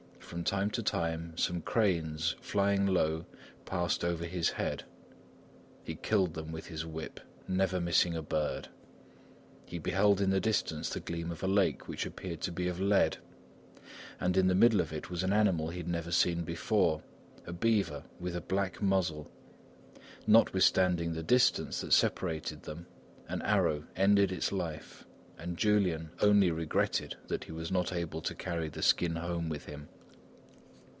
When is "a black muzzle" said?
18.33-19.29